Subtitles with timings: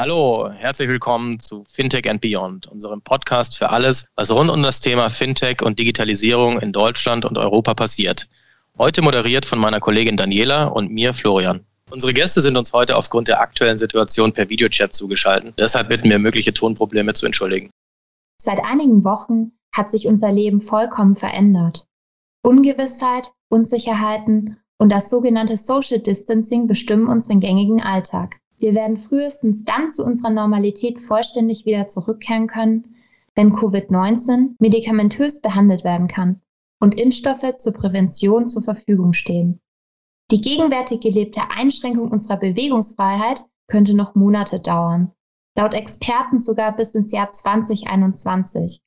[0.00, 4.80] Hallo, herzlich willkommen zu Fintech and Beyond, unserem Podcast für alles, was rund um das
[4.80, 8.26] Thema Fintech und Digitalisierung in Deutschland und Europa passiert.
[8.78, 11.66] Heute moderiert von meiner Kollegin Daniela und mir Florian.
[11.90, 15.56] Unsere Gäste sind uns heute aufgrund der aktuellen Situation per Videochat zugeschaltet.
[15.58, 17.68] Deshalb bitten wir, mögliche Tonprobleme zu entschuldigen.
[18.40, 21.84] Seit einigen Wochen hat sich unser Leben vollkommen verändert.
[22.42, 28.40] Ungewissheit, Unsicherheiten und das sogenannte Social Distancing bestimmen unseren gängigen Alltag.
[28.60, 32.94] Wir werden frühestens dann zu unserer Normalität vollständig wieder zurückkehren können,
[33.34, 36.42] wenn Covid-19 medikamentös behandelt werden kann
[36.78, 39.60] und Impfstoffe zur Prävention zur Verfügung stehen.
[40.30, 45.12] Die gegenwärtig gelebte Einschränkung unserer Bewegungsfreiheit könnte noch Monate dauern,
[45.56, 48.82] laut Experten sogar bis ins Jahr 2021.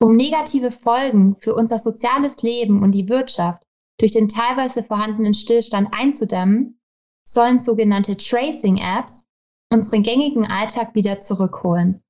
[0.00, 3.62] Um negative Folgen für unser soziales Leben und die Wirtschaft
[3.98, 6.80] durch den teilweise vorhandenen Stillstand einzudämmen,
[7.24, 9.24] sollen sogenannte Tracing-Apps
[9.72, 12.02] unseren gängigen Alltag wieder zurückholen.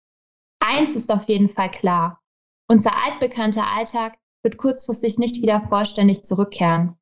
[0.61, 2.21] Eins ist auf jeden Fall klar.
[2.69, 6.97] Unser altbekannter Alltag wird kurzfristig nicht wieder vollständig zurückkehren.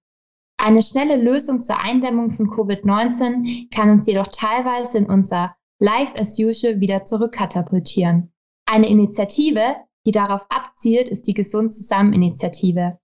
[0.58, 6.38] Eine schnelle Lösung zur Eindämmung von Covid-19 kann uns jedoch teilweise in unser Life as
[6.38, 8.33] usual wieder zurückkatapultieren.
[8.66, 9.74] Eine Initiative,
[10.06, 12.98] die darauf abzielt, ist die Gesund zusammen Initiative.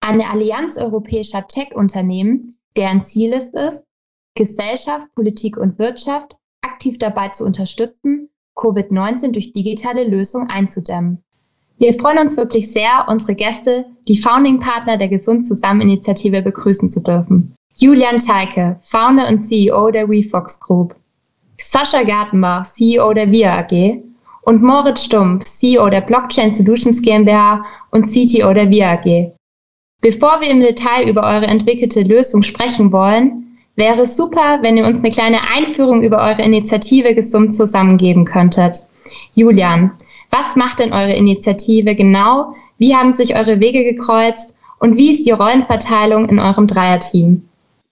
[0.00, 3.86] Eine Allianz europäischer Tech-Unternehmen, deren Ziel es ist,
[4.36, 11.22] Gesellschaft, Politik und Wirtschaft aktiv dabei zu unterstützen, Covid-19 durch digitale Lösungen einzudämmen.
[11.78, 17.02] Wir freuen uns wirklich sehr, unsere Gäste, die Founding-Partner der Gesund Zusammen Initiative begrüßen zu
[17.02, 17.54] dürfen.
[17.78, 20.94] Julian Teike, Founder und CEO der WeFox Group.
[21.58, 24.02] Sascha Gartenbach, CEO der VIA AG.
[24.42, 29.32] Und Moritz Stumpf, CEO der Blockchain Solutions GmbH und CTO der VIA AG.
[30.00, 33.45] Bevor wir im Detail über eure entwickelte Lösung sprechen wollen,
[33.76, 38.82] wäre es super, wenn ihr uns eine kleine Einführung über eure Initiative Gesund zusammengeben könntet.
[39.34, 39.92] Julian,
[40.30, 42.54] was macht denn eure Initiative genau?
[42.78, 44.54] Wie haben sich eure Wege gekreuzt?
[44.78, 47.42] Und wie ist die Rollenverteilung in eurem Dreierteam?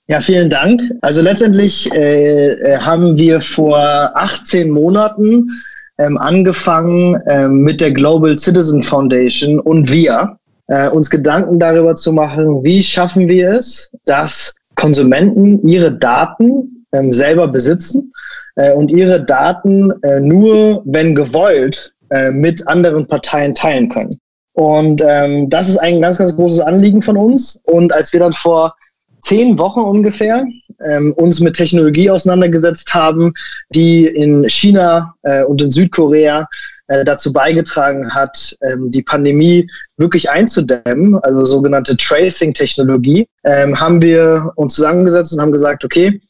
[0.06, 0.82] Ja, vielen Dank.
[1.00, 3.78] Also letztendlich äh, äh haben wir vor
[4.14, 5.48] 18 Monaten
[5.96, 12.12] ähm, angefangen äh, mit der Global Citizen Foundation und wir äh, uns Gedanken darüber zu
[12.12, 18.12] machen, wie schaffen wir es, dass Konsumenten ihre Daten ähm, selber besitzen
[18.56, 24.10] äh, und ihre Daten äh, nur, wenn gewollt, äh, mit anderen Parteien teilen können.
[24.52, 27.60] Und ähm, das ist ein ganz, ganz großes Anliegen von uns.
[27.64, 28.74] Und als wir dann vor
[29.20, 30.44] zehn Wochen ungefähr
[30.84, 33.32] ähm, uns mit Technologie auseinandergesetzt haben,
[33.70, 36.46] die in China äh, und in Südkorea
[36.88, 44.52] äh, dazu beigetragen hat, ähm, die Pandemie wirklich einzudämmen, also sogenannte Tracing-Technologie, ähm, haben wir
[44.56, 46.20] uns zusammengesetzt und haben gesagt, okay,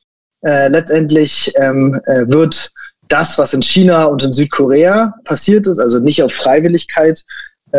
[0.42, 2.70] äh, letztendlich ähm, äh, wird
[3.08, 7.22] das, was in China und in Südkorea passiert ist, also nicht auf Freiwilligkeit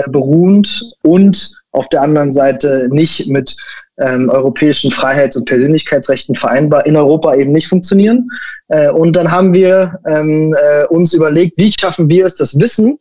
[0.07, 3.55] beruhend und auf der anderen Seite nicht mit
[3.97, 8.27] ähm, europäischen Freiheits- und Persönlichkeitsrechten vereinbar, in Europa eben nicht funktionieren.
[8.67, 12.99] Äh, und dann haben wir ähm, äh, uns überlegt, wie schaffen wir es, das Wissen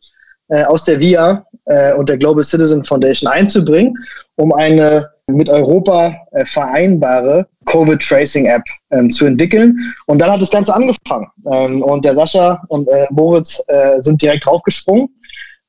[0.49, 3.93] äh, aus der VIA äh, und der Global Citizen Foundation einzubringen,
[4.35, 9.75] um eine mit Europa äh, vereinbare Covid-Tracing-App ähm, zu entwickeln.
[10.05, 11.27] Und dann hat das Ganze angefangen.
[11.51, 13.59] Ähm, und der Sascha und äh, Moritz
[13.99, 15.09] sind direkt draufgesprungen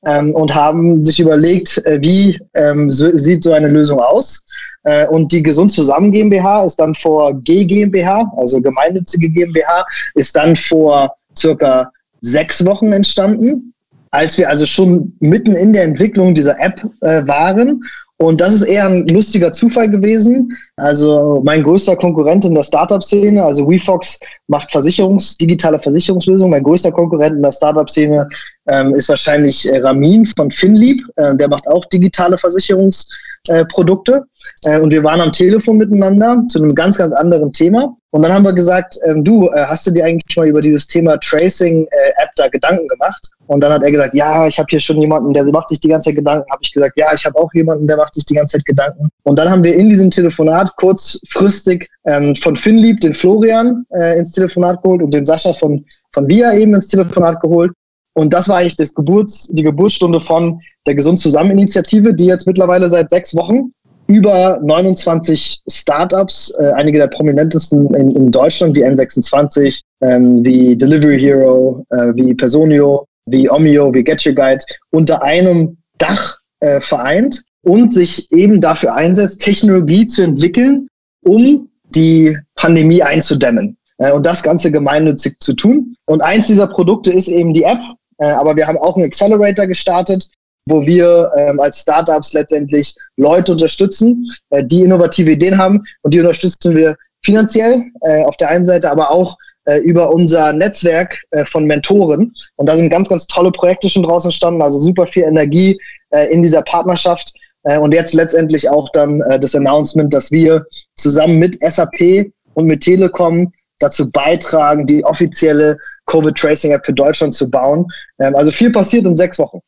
[0.05, 4.43] ähm, und haben sich überlegt, äh, wie ähm, so, sieht so eine Lösung aus.
[4.83, 9.85] Äh, und die Gesund Zusammen GmbH ist dann vor G GmbH, also gemeinnützige GmbH,
[10.15, 11.91] ist dann vor circa
[12.21, 13.73] sechs Wochen entstanden,
[14.11, 17.83] als wir also schon mitten in der Entwicklung dieser App äh, waren
[18.19, 20.49] und das ist eher ein lustiger Zufall gewesen.
[20.75, 26.49] Also mein größter Konkurrent in der Startup-Szene, also WeFox macht Versicherungs, digitale Versicherungslösungen.
[26.49, 28.27] Mein größter Konkurrent in der Startup-Szene
[28.67, 30.99] ähm, ist wahrscheinlich äh, Ramin von Finlieb.
[31.17, 34.25] Äh, der macht auch digitale Versicherungsprodukte.
[34.65, 37.95] Äh, und wir waren am Telefon miteinander zu einem ganz, ganz anderen Thema.
[38.17, 40.87] Und dann haben wir gesagt, ähm, du, äh, hast du dir eigentlich mal über dieses
[40.87, 43.29] Thema Tracing-App da Gedanken gemacht?
[43.45, 45.89] Und dann hat er gesagt, ja, ich habe hier schon jemanden, der macht sich die
[45.89, 46.49] ganze Zeit Gedanken.
[46.49, 49.09] Habe ich gesagt, ja, ich habe auch jemanden, der macht sich die ganze Zeit Gedanken.
[49.21, 54.31] Und dann haben wir in diesem Telefonat kurzfristig ähm, von Finlieb den Florian äh, ins
[54.31, 57.71] Telefonat geholt und den Sascha von, von Via eben ins Telefonat geholt.
[58.13, 62.47] Und das war eigentlich das Geburts-, die Geburtsstunde von der Gesund Zusammen Initiative, die jetzt
[62.47, 63.73] mittlerweile seit sechs Wochen
[64.07, 71.19] über 29 Startups, äh, einige der prominentesten in, in Deutschland, wie N26, ähm, wie Delivery
[71.19, 77.43] Hero, äh, wie Personio, wie Omio, wie Get Your Guide, unter einem Dach äh, vereint
[77.63, 80.87] und sich eben dafür einsetzt, Technologie zu entwickeln,
[81.23, 83.77] um die Pandemie einzudämmen.
[83.97, 85.95] Äh, und das Ganze gemeinnützig zu tun.
[86.05, 87.79] Und eins dieser Produkte ist eben die App.
[88.19, 90.29] Äh, aber wir haben auch einen Accelerator gestartet,
[90.69, 95.83] wo wir ähm, als Startups letztendlich Leute unterstützen, äh, die innovative Ideen haben.
[96.01, 100.53] Und die unterstützen wir finanziell äh, auf der einen Seite, aber auch äh, über unser
[100.53, 102.33] Netzwerk äh, von Mentoren.
[102.55, 105.79] Und da sind ganz, ganz tolle Projekte schon draußen entstanden, also super viel Energie
[106.11, 107.33] äh, in dieser Partnerschaft.
[107.63, 110.65] Äh, und jetzt letztendlich auch dann äh, das Announcement, dass wir
[110.95, 115.77] zusammen mit SAP und mit Telekom dazu beitragen, die offizielle
[116.07, 117.85] Covid-Tracing-App für Deutschland zu bauen.
[118.19, 119.59] Ähm, also viel passiert in sechs Wochen.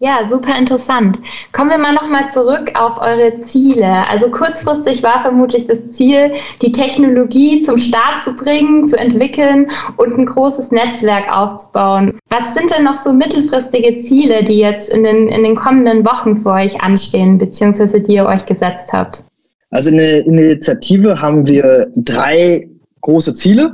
[0.00, 1.20] Ja, super interessant.
[1.52, 4.08] Kommen wir mal nochmal zurück auf eure Ziele.
[4.10, 10.18] Also kurzfristig war vermutlich das Ziel, die Technologie zum Start zu bringen, zu entwickeln und
[10.18, 12.18] ein großes Netzwerk aufzubauen.
[12.28, 16.36] Was sind denn noch so mittelfristige Ziele, die jetzt in den, in den kommenden Wochen
[16.36, 19.24] für euch anstehen, beziehungsweise die ihr euch gesetzt habt?
[19.70, 22.68] Also in der Initiative haben wir drei
[23.00, 23.72] große Ziele.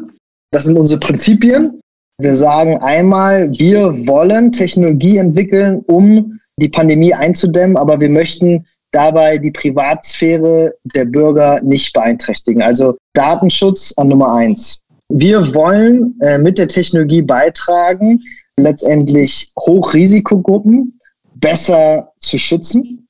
[0.50, 1.80] Das sind unsere Prinzipien.
[2.20, 9.38] Wir sagen einmal, wir wollen Technologie entwickeln, um die Pandemie einzudämmen, aber wir möchten dabei
[9.38, 12.60] die Privatsphäre der Bürger nicht beeinträchtigen.
[12.60, 14.82] Also Datenschutz an Nummer eins.
[15.08, 18.20] Wir wollen äh, mit der Technologie beitragen,
[18.56, 21.00] letztendlich Hochrisikogruppen
[21.36, 23.08] besser zu schützen.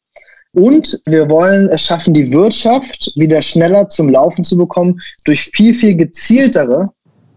[0.53, 5.75] Und wir wollen es schaffen, die Wirtschaft wieder schneller zum Laufen zu bekommen durch viel,
[5.75, 6.87] viel gezieltere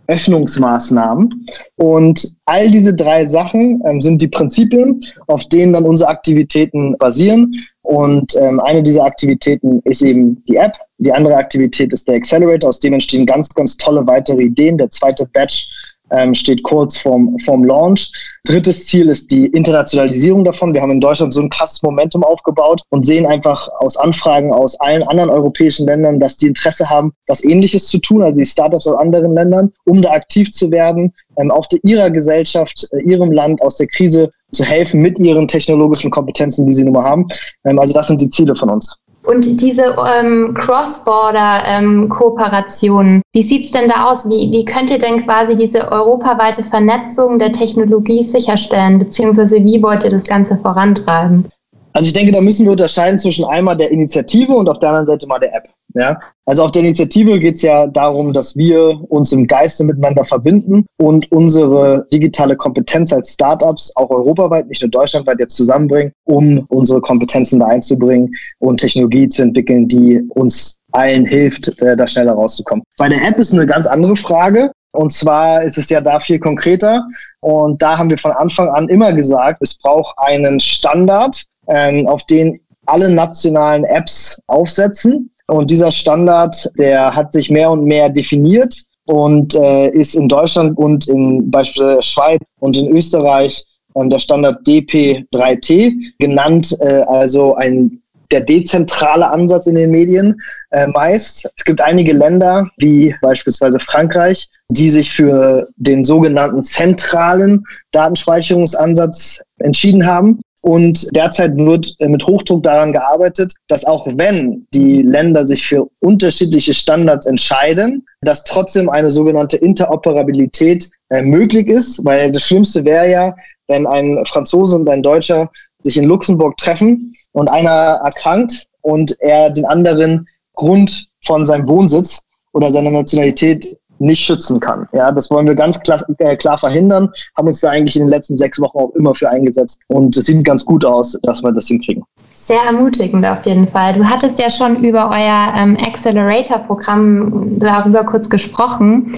[0.08, 1.46] Öffnungsmaßnahmen.
[1.76, 7.54] Und all diese drei Sachen ähm, sind die Prinzipien, auf denen dann unsere Aktivitäten basieren.
[7.82, 10.74] Und ähm, eine dieser Aktivitäten ist eben die App.
[11.00, 14.78] Die andere Aktivität ist der Accelerator, aus dem entstehen ganz, ganz tolle weitere Ideen.
[14.78, 15.68] Der zweite Batch
[16.14, 18.12] ähm, steht kurz vorm, vorm Launch.
[18.46, 20.74] Drittes Ziel ist die Internationalisierung davon.
[20.74, 24.80] Wir haben in Deutschland so ein krasses Momentum aufgebaut und sehen einfach aus Anfragen aus
[24.80, 28.88] allen anderen europäischen Ländern, dass die Interesse haben, was Ähnliches zu tun, also die Startups
[28.88, 33.32] aus anderen Ländern, um da aktiv zu werden, ähm, auch der, ihrer Gesellschaft, äh, ihrem
[33.32, 37.28] Land aus der Krise zu helfen mit ihren technologischen Kompetenzen, die sie nun mal haben.
[37.66, 39.00] Ähm, also das sind die Ziele von uns.
[39.26, 44.28] Und diese ähm, Cross-Border-Kooperationen, ähm, wie sieht's denn da aus?
[44.28, 50.04] Wie, wie könnt ihr denn quasi diese europaweite Vernetzung der Technologie sicherstellen, beziehungsweise wie wollt
[50.04, 51.46] ihr das Ganze vorantreiben?
[51.94, 55.06] Also ich denke, da müssen wir unterscheiden zwischen einmal der Initiative und auf der anderen
[55.06, 55.70] Seite mal der App.
[55.94, 56.20] Ja?
[56.46, 60.86] Also auf der Initiative geht es ja darum, dass wir uns im Geiste miteinander verbinden
[60.98, 67.00] und unsere digitale Kompetenz als Startups auch europaweit, nicht nur deutschlandweit jetzt zusammenbringen, um unsere
[67.00, 72.84] Kompetenzen da einzubringen und Technologie zu entwickeln, die uns allen hilft, äh, da schneller rauszukommen.
[72.98, 74.72] Bei der App ist eine ganz andere Frage.
[74.96, 77.08] Und zwar ist es ja da viel konkreter.
[77.42, 82.24] Und da haben wir von Anfang an immer gesagt, es braucht einen Standard, ähm, auf
[82.26, 85.30] den alle nationalen Apps aufsetzen.
[85.48, 88.76] Und dieser Standard, der hat sich mehr und mehr definiert
[89.06, 94.66] und äh, ist in Deutschland und in beispielsweise Schweiz und in Österreich äh, der Standard
[94.66, 98.00] DP3T genannt, äh, also ein
[98.32, 101.48] der dezentrale Ansatz in den Medien äh, meist.
[101.56, 110.08] Es gibt einige Länder, wie beispielsweise Frankreich, die sich für den sogenannten zentralen Datenspeicherungsansatz entschieden
[110.08, 110.42] haben.
[110.64, 115.90] Und derzeit wird äh, mit Hochdruck daran gearbeitet, dass auch wenn die Länder sich für
[116.00, 123.12] unterschiedliche Standards entscheiden, dass trotzdem eine sogenannte Interoperabilität äh, möglich ist, weil das Schlimmste wäre
[123.12, 123.36] ja,
[123.68, 125.52] wenn ein Franzose und ein Deutscher
[125.84, 132.22] sich in Luxemburg treffen und einer erkrankt und er den anderen Grund von seinem Wohnsitz
[132.54, 133.68] oder seiner Nationalität
[134.04, 134.88] nicht schützen kann.
[134.94, 138.10] Ja, das wollen wir ganz klar, äh, klar verhindern, haben uns da eigentlich in den
[138.10, 141.52] letzten sechs Wochen auch immer für eingesetzt und es sieht ganz gut aus, dass wir
[141.52, 142.04] das hinkriegen.
[142.32, 143.94] Sehr ermutigend auf jeden Fall.
[143.94, 149.14] Du hattest ja schon über euer ähm, Accelerator-Programm darüber kurz gesprochen.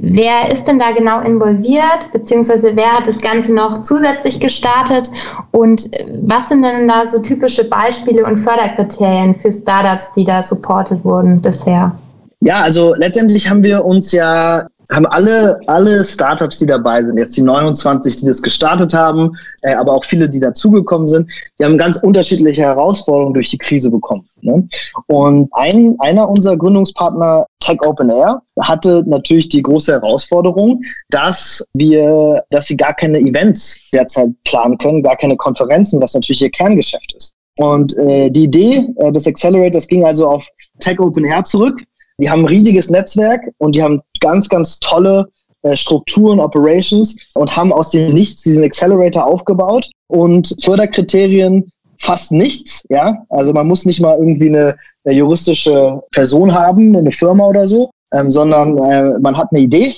[0.00, 5.10] Wer ist denn da genau involviert, beziehungsweise wer hat das Ganze noch zusätzlich gestartet
[5.50, 5.90] und
[6.22, 11.40] was sind denn da so typische Beispiele und Förderkriterien für Startups, die da supported wurden
[11.42, 11.98] bisher?
[12.40, 17.36] Ja, also letztendlich haben wir uns ja haben alle, alle Startups, die dabei sind, jetzt
[17.36, 21.76] die 29, die das gestartet haben, äh, aber auch viele, die dazugekommen sind, die haben
[21.76, 24.26] ganz unterschiedliche Herausforderungen durch die Krise bekommen.
[24.40, 24.66] Ne?
[25.06, 30.80] Und ein, einer unserer Gründungspartner, Tech Open Air, hatte natürlich die große Herausforderung,
[31.10, 36.40] dass wir, dass sie gar keine Events derzeit planen können, gar keine Konferenzen, was natürlich
[36.40, 37.34] ihr Kerngeschäft ist.
[37.58, 41.78] Und äh, die Idee äh, des Accelerators ging also auf Tech Open Air zurück.
[42.18, 45.28] Die haben ein riesiges Netzwerk und die haben ganz, ganz tolle
[45.62, 51.70] äh, Strukturen, Operations und haben aus dem Nichts diesen Accelerator aufgebaut und Förderkriterien
[52.00, 53.16] fast nichts, ja.
[53.28, 57.90] Also man muss nicht mal irgendwie eine, eine juristische Person haben, eine Firma oder so,
[58.14, 59.96] ähm, sondern äh, man hat eine Idee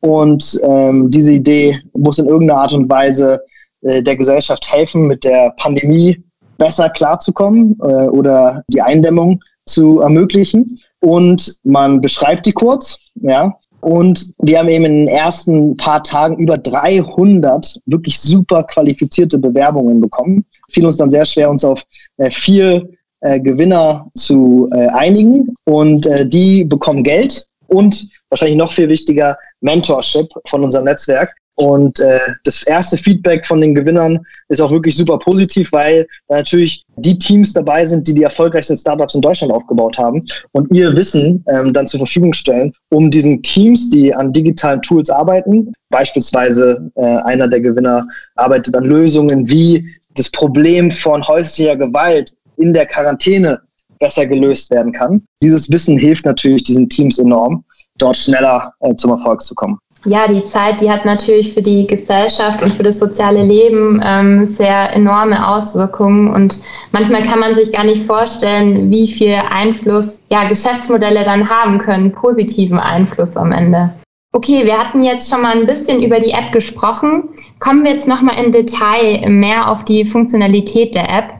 [0.00, 3.40] und ähm, diese Idee muss in irgendeiner Art und Weise
[3.82, 6.22] äh, der Gesellschaft helfen, mit der Pandemie
[6.58, 10.74] besser klarzukommen äh, oder die Eindämmung zu ermöglichen.
[11.02, 13.56] Und man beschreibt die kurz, ja.
[13.80, 20.00] Und wir haben eben in den ersten paar Tagen über 300 wirklich super qualifizierte Bewerbungen
[20.00, 20.44] bekommen.
[20.70, 21.82] Fiel uns dann sehr schwer, uns auf
[22.18, 22.88] äh, vier
[23.20, 25.56] äh, Gewinner zu äh, einigen.
[25.64, 31.34] Und äh, die bekommen Geld und wahrscheinlich noch viel wichtiger, Mentorship von unserem Netzwerk.
[31.56, 34.18] Und äh, das erste Feedback von den Gewinnern
[34.48, 39.14] ist auch wirklich super positiv, weil natürlich die Teams dabei sind, die die erfolgreichsten Startups
[39.14, 43.90] in Deutschland aufgebaut haben und ihr Wissen ähm, dann zur Verfügung stellen, um diesen Teams,
[43.90, 48.06] die an digitalen Tools arbeiten, beispielsweise äh, einer der Gewinner
[48.36, 53.60] arbeitet an Lösungen, wie das Problem von häuslicher Gewalt in der Quarantäne
[53.98, 55.22] besser gelöst werden kann.
[55.42, 57.62] Dieses Wissen hilft natürlich diesen Teams enorm,
[57.98, 61.86] dort schneller äh, zum Erfolg zu kommen ja, die Zeit, die hat natürlich für die
[61.86, 66.32] Gesellschaft und für das soziale Leben ähm, sehr enorme Auswirkungen.
[66.32, 66.58] Und
[66.90, 72.12] manchmal kann man sich gar nicht vorstellen, wie viel Einfluss ja, Geschäftsmodelle dann haben können,
[72.12, 73.90] positiven Einfluss am Ende.
[74.32, 77.28] Okay, wir hatten jetzt schon mal ein bisschen über die App gesprochen.
[77.60, 81.34] Kommen wir jetzt nochmal im Detail mehr auf die Funktionalität der App.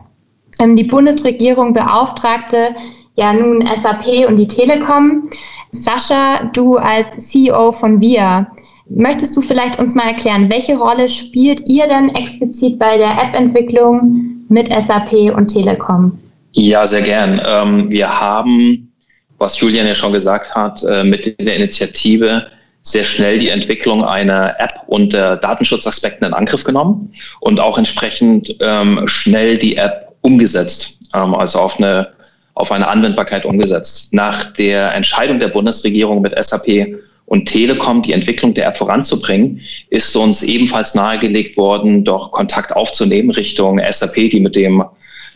[0.61, 2.77] Ähm, die Bundesregierung beauftragte
[3.15, 5.29] ja nun SAP und die Telekom
[5.73, 8.47] Sascha, du als CEO von VIA,
[8.89, 14.45] möchtest du vielleicht uns mal erklären, welche Rolle spielt ihr denn explizit bei der App-Entwicklung
[14.49, 16.19] mit SAP und Telekom?
[16.53, 17.41] Ja, sehr gern.
[17.47, 18.93] Ähm, wir haben,
[19.39, 22.47] was Julian ja schon gesagt hat, äh, mit der Initiative
[22.83, 29.03] sehr schnell die Entwicklung einer App unter Datenschutzaspekten in Angriff genommen und auch entsprechend ähm,
[29.07, 32.09] schnell die App umgesetzt, ähm, also auf eine
[32.55, 34.13] auf eine Anwendbarkeit umgesetzt.
[34.13, 40.15] Nach der Entscheidung der Bundesregierung mit SAP und Telekom die Entwicklung der App voranzubringen, ist
[40.17, 44.85] uns ebenfalls nahegelegt worden, doch Kontakt aufzunehmen Richtung SAP, die mit dem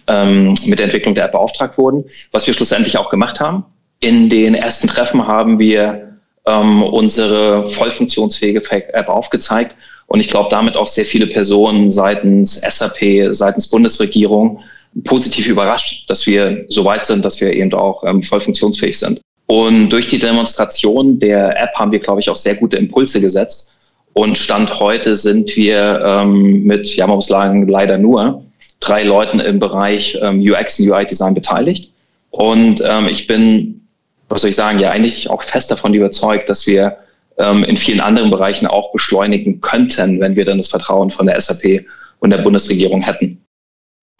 [0.08, 3.64] ähm, mit der Entwicklung der App beauftragt wurden, was wir schlussendlich auch gemacht haben.
[4.00, 9.74] In den ersten Treffen haben wir ähm, unsere voll funktionsfähige App aufgezeigt
[10.06, 14.60] und ich glaube damit auch sehr viele Personen seitens SAP, seitens Bundesregierung
[15.04, 19.20] positiv überrascht, dass wir so weit sind, dass wir eben auch ähm, voll funktionsfähig sind.
[19.46, 23.72] Und durch die Demonstration der App haben wir, glaube ich, auch sehr gute Impulse gesetzt.
[24.12, 28.42] Und Stand heute sind wir ähm, mit, ja, man muss sagen, leider nur
[28.80, 31.92] drei Leuten im Bereich ähm, UX und UI-Design beteiligt.
[32.30, 33.86] Und ähm, ich bin,
[34.28, 36.96] was soll ich sagen, ja eigentlich auch fest davon überzeugt, dass wir
[37.38, 41.40] ähm, in vielen anderen Bereichen auch beschleunigen könnten, wenn wir dann das Vertrauen von der
[41.40, 41.84] SAP
[42.20, 43.45] und der Bundesregierung hätten.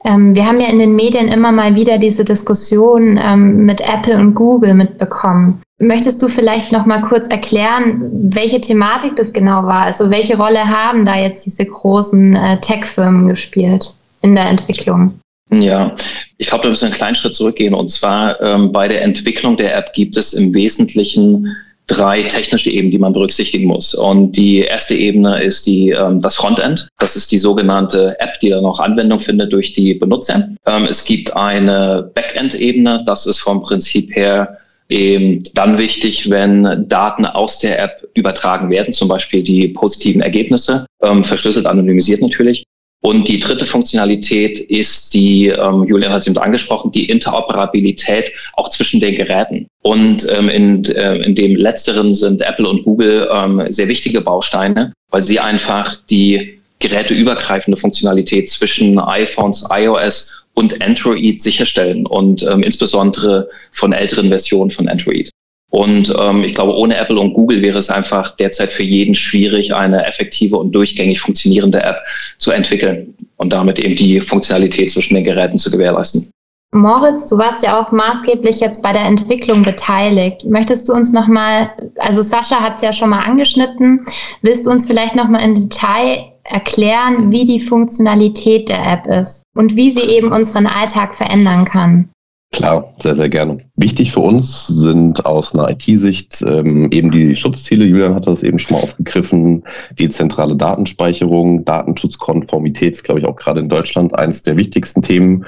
[0.06, 4.16] Ähm, wir haben ja in den Medien immer mal wieder diese Diskussion ähm, mit Apple
[4.16, 5.60] und Google mitbekommen.
[5.78, 9.82] Möchtest du vielleicht noch mal kurz erklären, welche Thematik das genau war?
[9.82, 15.18] Also welche Rolle haben da jetzt diese großen äh, Tech-Firmen gespielt in der Entwicklung?
[15.52, 15.94] Ja,
[16.38, 17.74] ich glaube, da müssen wir einen kleinen Schritt zurückgehen.
[17.74, 21.54] Und zwar ähm, bei der Entwicklung der App gibt es im Wesentlichen
[21.86, 23.94] drei technische Ebenen, die man berücksichtigen muss.
[23.94, 26.88] Und die erste Ebene ist die, ähm, das Frontend.
[26.98, 30.48] Das ist die sogenannte App, die dann auch Anwendung findet durch die Benutzer.
[30.66, 33.04] Ähm, es gibt eine Backend-Ebene.
[33.06, 38.92] Das ist vom Prinzip her eben dann wichtig, wenn Daten aus der App übertragen werden,
[38.92, 42.64] zum Beispiel die positiven Ergebnisse, ähm, verschlüsselt anonymisiert natürlich.
[43.02, 48.68] Und die dritte Funktionalität ist die, ähm, Julian hat es eben angesprochen, die Interoperabilität auch
[48.70, 49.68] zwischen den Geräten.
[49.82, 54.92] Und ähm, in, äh, in dem letzteren sind Apple und Google ähm, sehr wichtige Bausteine,
[55.10, 63.48] weil sie einfach die geräteübergreifende Funktionalität zwischen iPhones, iOS und Android sicherstellen und ähm, insbesondere
[63.72, 65.30] von älteren Versionen von Android.
[65.76, 69.74] Und ähm, ich glaube, ohne Apple und Google wäre es einfach derzeit für jeden schwierig,
[69.74, 71.98] eine effektive und durchgängig funktionierende App
[72.38, 76.30] zu entwickeln und damit eben die Funktionalität zwischen den Geräten zu gewährleisten.
[76.72, 80.46] Moritz, du warst ja auch maßgeblich jetzt bei der Entwicklung beteiligt.
[80.46, 81.68] Möchtest du uns nochmal,
[81.98, 84.06] also Sascha hat es ja schon mal angeschnitten,
[84.40, 89.76] willst du uns vielleicht nochmal im Detail erklären, wie die Funktionalität der App ist und
[89.76, 92.08] wie sie eben unseren Alltag verändern kann?
[92.52, 93.58] Klar, sehr, sehr gerne.
[93.76, 97.84] Wichtig für uns sind aus einer IT-Sicht ähm, eben die Schutzziele.
[97.84, 99.62] Julian hat das eben schon mal aufgegriffen.
[99.98, 105.44] Dezentrale Datenspeicherung, Datenschutzkonformität ist, glaube ich, auch gerade in Deutschland eines der wichtigsten Themen,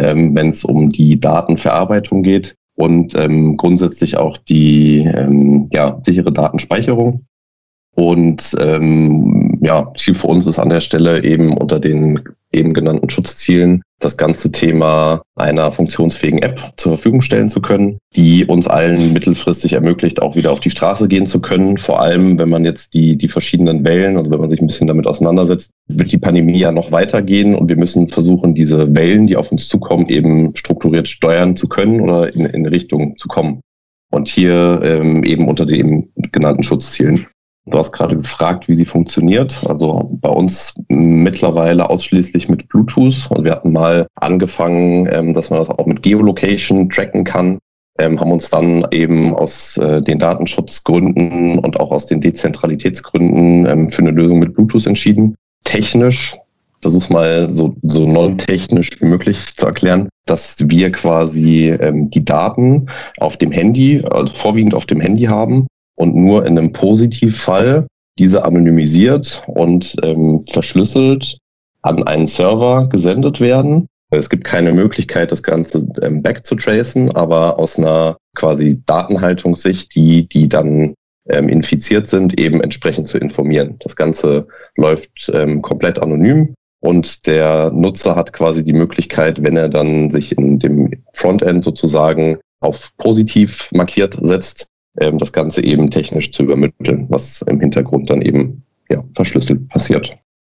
[0.00, 6.32] ähm, wenn es um die Datenverarbeitung geht und ähm, grundsätzlich auch die ähm, ja, sichere
[6.32, 7.24] Datenspeicherung.
[7.94, 12.20] Und ähm, ja, Ziel für uns ist an der Stelle eben unter den
[12.52, 18.44] eben genannten Schutzzielen das ganze Thema einer funktionsfähigen App zur Verfügung stellen zu können, die
[18.44, 21.78] uns allen mittelfristig ermöglicht, auch wieder auf die Straße gehen zu können.
[21.78, 24.86] Vor allem, wenn man jetzt die, die verschiedenen Wellen, also wenn man sich ein bisschen
[24.86, 29.36] damit auseinandersetzt, wird die Pandemie ja noch weitergehen und wir müssen versuchen, diese Wellen, die
[29.36, 33.60] auf uns zukommen, eben strukturiert steuern zu können oder in, in Richtung zu kommen.
[34.10, 37.26] Und hier ähm, eben unter den genannten Schutzzielen.
[37.66, 39.58] Du hast gerade gefragt, wie sie funktioniert.
[39.68, 43.28] Also bei uns mittlerweile ausschließlich mit Bluetooth.
[43.30, 47.58] Und wir hatten mal angefangen, ähm, dass man das auch mit Geolocation tracken kann.
[47.98, 53.90] Ähm, haben uns dann eben aus äh, den Datenschutzgründen und auch aus den Dezentralitätsgründen ähm,
[53.90, 55.36] für eine Lösung mit Bluetooth entschieden.
[55.64, 56.34] Technisch,
[56.80, 62.86] versuch's mal so, so non-technisch wie möglich zu erklären, dass wir quasi die Daten
[63.18, 65.66] auf dem Handy, also vorwiegend auf dem Handy haben
[66.00, 67.86] und nur in einem Positivfall
[68.18, 71.38] diese anonymisiert und ähm, verschlüsselt
[71.82, 73.86] an einen Server gesendet werden.
[74.10, 80.48] Es gibt keine Möglichkeit, das Ganze ähm, backzutracen, aber aus einer quasi Datenhaltungssicht, die, die
[80.48, 80.94] dann
[81.28, 83.76] ähm, infiziert sind, eben entsprechend zu informieren.
[83.80, 89.68] Das Ganze läuft ähm, komplett anonym und der Nutzer hat quasi die Möglichkeit, wenn er
[89.68, 94.66] dann sich in dem Frontend sozusagen auf positiv markiert setzt,
[95.00, 100.10] ähm, das Ganze eben technisch zu übermitteln, was im Hintergrund dann eben ja, verschlüsselt passiert.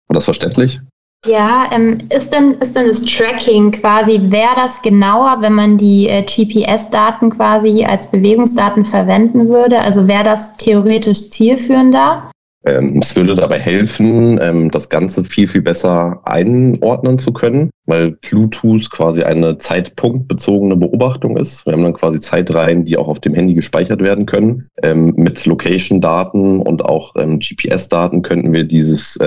[0.08, 0.80] War das verständlich?
[1.26, 6.06] Ja, ähm, ist, denn, ist denn das Tracking quasi, wäre das genauer, wenn man die
[6.06, 9.80] äh, GPS-Daten quasi als Bewegungsdaten verwenden würde?
[9.80, 12.30] Also wäre das theoretisch zielführender?
[12.66, 18.12] Ähm, es würde dabei helfen, ähm, das Ganze viel, viel besser einordnen zu können, weil
[18.12, 21.66] Bluetooth quasi eine zeitpunktbezogene Beobachtung ist.
[21.66, 24.69] Wir haben dann quasi Zeitreihen, die auch auf dem Handy gespeichert werden können.
[24.82, 29.19] Ähm, mit Location-Daten und auch GPS-Daten könnten wir dieses,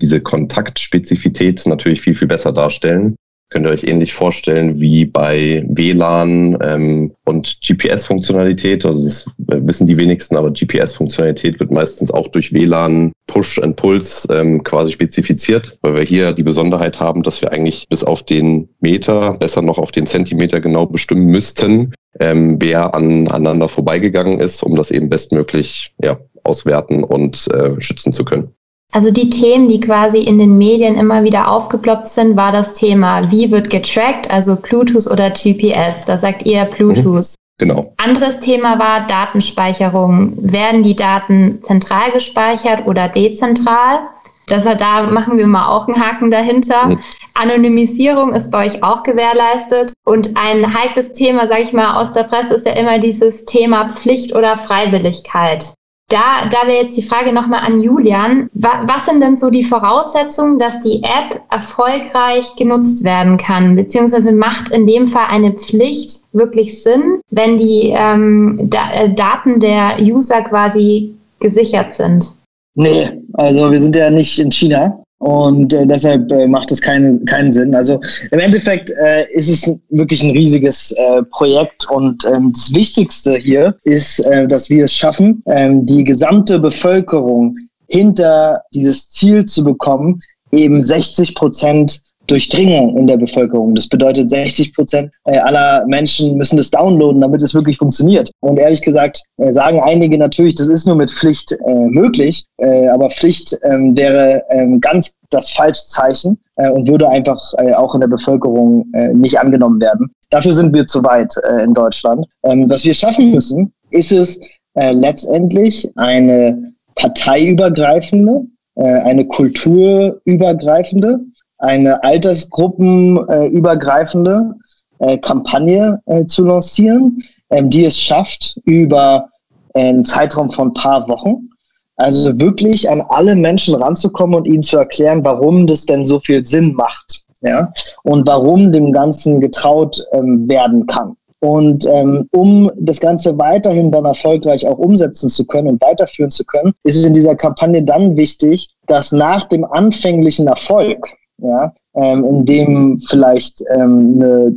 [0.00, 3.16] diese Kontaktspezifität natürlich viel, viel besser darstellen.
[3.50, 8.84] Könnt ihr euch ähnlich vorstellen wie bei WLAN ähm, und GPS-Funktionalität.
[8.84, 14.28] Also das wissen die wenigsten, aber GPS-Funktionalität wird meistens auch durch WLAN Push and Pulse
[14.34, 18.68] ähm, quasi spezifiziert, weil wir hier die Besonderheit haben, dass wir eigentlich bis auf den
[18.80, 24.76] Meter, besser noch auf den Zentimeter genau bestimmen müssten, ähm, wer aneinander vorbeigegangen ist, um
[24.76, 28.52] das eben bestmöglich ja, auswerten und äh, schützen zu können.
[28.94, 33.30] Also die Themen, die quasi in den Medien immer wieder aufgeploppt sind, war das Thema,
[33.30, 36.06] wie wird getrackt, also Bluetooth oder GPS.
[36.06, 37.34] Da sagt ihr Bluetooth.
[37.34, 37.92] Mhm, genau.
[37.98, 40.38] Anderes Thema war Datenspeicherung.
[40.40, 44.00] Werden die Daten zentral gespeichert oder dezentral?
[44.46, 46.86] Das, da machen wir mal auch einen Haken dahinter.
[46.86, 46.98] Mhm.
[47.34, 49.92] Anonymisierung ist bei euch auch gewährleistet.
[50.06, 53.90] Und ein heikles Thema, sage ich mal, aus der Presse ist ja immer dieses Thema
[53.90, 55.74] Pflicht oder Freiwilligkeit.
[56.10, 58.48] Da, da wäre jetzt die Frage nochmal an Julian.
[58.54, 63.76] Wa was sind denn so die Voraussetzungen, dass die App erfolgreich genutzt werden kann?
[63.76, 69.60] Beziehungsweise macht in dem Fall eine Pflicht wirklich Sinn, wenn die ähm, da äh, Daten
[69.60, 72.34] der User quasi gesichert sind?
[72.74, 75.02] Nee, also wir sind ja nicht in China.
[75.18, 77.74] Und äh, deshalb äh, macht es keinen, keinen Sinn.
[77.74, 78.00] Also
[78.30, 83.76] im Endeffekt äh, ist es wirklich ein riesiges äh, Projekt und ähm, das Wichtigste hier
[83.82, 87.56] ist, äh, dass wir es schaffen, ähm, die gesamte Bevölkerung
[87.88, 90.20] hinter dieses Ziel zu bekommen,
[90.52, 93.74] eben 60 Prozent Durchdringung in der Bevölkerung.
[93.74, 98.30] Das bedeutet, 60 Prozent äh, aller Menschen müssen das downloaden, damit es wirklich funktioniert.
[98.40, 102.86] Und ehrlich gesagt äh, sagen einige natürlich, das ist nur mit Pflicht äh, möglich, äh,
[102.88, 108.00] aber Pflicht ähm, wäre ähm, ganz das Falschzeichen äh, und würde einfach äh, auch in
[108.00, 110.10] der Bevölkerung nicht angenommen werden.
[110.30, 112.26] Dafür sind wir zu weit in Deutschland.
[112.42, 114.38] Ähm, was wir schaffen müssen, ist es
[114.74, 118.42] letztendlich eine parteiübergreifende,
[118.76, 121.18] eine kulturübergreifende
[121.58, 124.54] eine altersgruppenübergreifende
[125.00, 129.28] äh, Kampagne äh, zu lancieren, ähm, die es schafft, über
[129.74, 131.48] einen Zeitraum von ein paar Wochen,
[131.96, 136.46] also wirklich an alle Menschen ranzukommen und ihnen zu erklären, warum das denn so viel
[136.46, 137.24] Sinn macht.
[137.40, 141.16] Ja, und warum dem Ganzen getraut ähm, werden kann.
[141.40, 146.44] Und ähm, um das Ganze weiterhin dann erfolgreich auch umsetzen zu können und weiterführen zu
[146.44, 151.06] können, ist es in dieser Kampagne dann wichtig, dass nach dem anfänglichen Erfolg,
[151.38, 154.56] ja, ähm, in dem vielleicht ähm, eine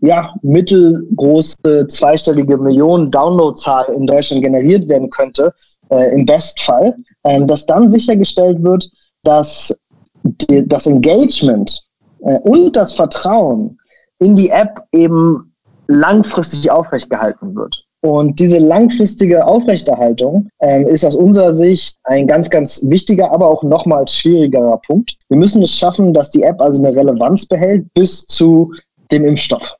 [0.00, 5.52] ja, mittelgroße zweistellige Millionen Downloadzahl in Deutschland generiert werden könnte,
[5.90, 8.88] äh, im Bestfall, äh, dass dann sichergestellt wird,
[9.24, 9.76] dass
[10.22, 11.86] die, das Engagement
[12.20, 13.78] äh, und das Vertrauen
[14.18, 15.54] in die App eben
[15.88, 17.86] langfristig aufrechtgehalten wird.
[18.02, 23.62] Und diese langfristige Aufrechterhaltung ähm, ist aus unserer Sicht ein ganz, ganz wichtiger, aber auch
[23.62, 25.16] nochmals schwierigerer Punkt.
[25.28, 28.72] Wir müssen es schaffen, dass die App also eine Relevanz behält bis zu
[29.12, 29.76] dem Impfstoff.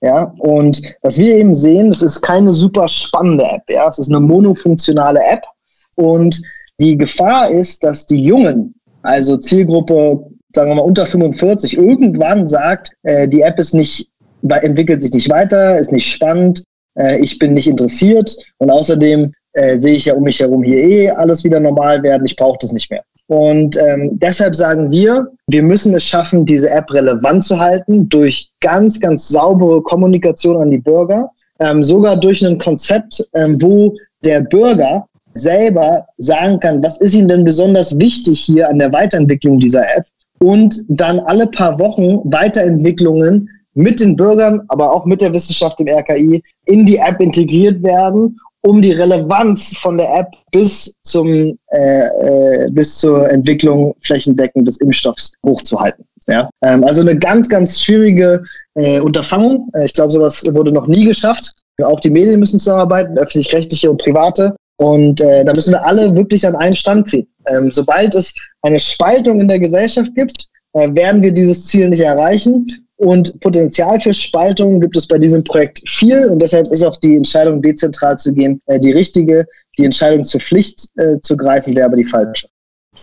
[0.00, 3.62] Ja, und was wir eben sehen, das ist keine super spannende App.
[3.68, 5.42] Ja, es ist eine monofunktionale App.
[5.96, 6.40] Und
[6.80, 12.92] die Gefahr ist, dass die Jungen, also Zielgruppe, sagen wir mal unter 45, irgendwann sagt,
[13.02, 14.08] äh, die App ist nicht,
[14.48, 16.64] entwickelt sich nicht weiter, ist nicht spannend,
[16.98, 20.78] äh, ich bin nicht interessiert und außerdem äh, sehe ich ja um mich herum hier
[20.78, 23.02] eh alles wieder normal werden, ich brauche das nicht mehr.
[23.26, 28.50] Und ähm, deshalb sagen wir, wir müssen es schaffen, diese App relevant zu halten durch
[28.60, 34.40] ganz, ganz saubere Kommunikation an die Bürger, ähm, sogar durch ein Konzept, ähm, wo der
[34.40, 39.82] Bürger selber sagen kann, was ist ihm denn besonders wichtig hier an der Weiterentwicklung dieser
[39.82, 40.06] App?
[40.40, 43.48] Und dann alle paar Wochen Weiterentwicklungen
[43.80, 48.36] mit den Bürgern, aber auch mit der Wissenschaft im RKI in die App integriert werden
[48.62, 54.76] um die Relevanz von der App bis zum äh, äh, bis zur Entwicklung flächendeckend des
[54.78, 56.04] Impfstoffs hochzuhalten.
[56.26, 56.50] Ja?
[56.62, 58.42] Ähm, also eine ganz, ganz schwierige
[58.74, 59.68] äh, Unterfangung.
[59.74, 61.54] Äh, ich glaube, sowas wurde noch nie geschafft.
[61.82, 64.54] Auch die Medien müssen zusammenarbeiten, öffentlich-rechtliche und private.
[64.76, 67.26] Und äh, da müssen wir alle wirklich an einen Stand ziehen.
[67.46, 72.00] Ähm, sobald es eine Spaltung in der Gesellschaft gibt, äh, werden wir dieses Ziel nicht
[72.00, 72.66] erreichen.
[73.00, 77.16] Und Potenzial für Spaltung gibt es bei diesem Projekt viel und deshalb ist auch die
[77.16, 79.46] Entscheidung, dezentral zu gehen, äh, die richtige.
[79.78, 82.46] Die Entscheidung zur Pflicht äh, zu greifen wäre aber die falsche.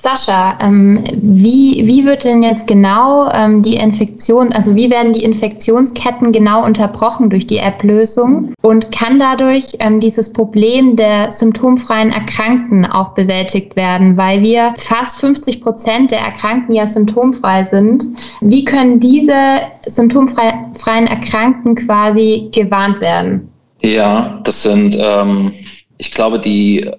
[0.02, 5.24] Sascha, ähm, wie, wie wird denn jetzt genau ähm, die Infektion, also wie werden die
[5.24, 12.86] Infektionsketten genau unterbrochen durch die App-Lösung und kann dadurch ähm, dieses Problem der symptomfreien Erkrankten
[12.86, 18.06] auch bewältigt werden, weil wir fast 50 Prozent der Erkrankten ja symptomfrei sind.
[18.42, 23.50] Wie können diese symptomfreien Erkrankten quasi gewarnt werden?
[23.82, 25.52] Ja, das sind, ähm,
[25.98, 26.90] ich glaube, die